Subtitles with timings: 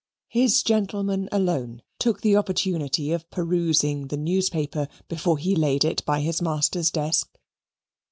[0.29, 6.21] His gentleman alone took the opportunity of perusing the newspaper before he laid it by
[6.21, 7.37] his master's desk.